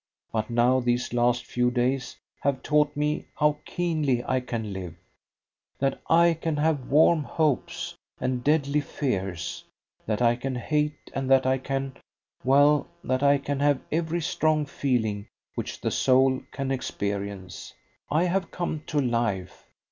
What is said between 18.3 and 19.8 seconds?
come to life.